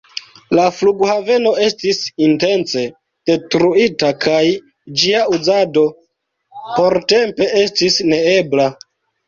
La 0.59 0.63
flughaveno 0.77 1.51
estis 1.65 1.99
intence 2.29 2.81
detruita, 3.31 4.11
kaj 4.25 4.41
ĝia 5.03 5.21
uzado 5.37 5.87
portempe 6.81 7.51
estis 7.65 8.03
neebla. 8.13 8.71